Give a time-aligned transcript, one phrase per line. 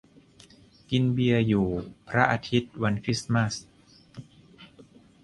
[0.91, 1.67] กินเบียร์อยู่
[2.07, 3.53] พระอาทิตย์ วันคริสต์มาส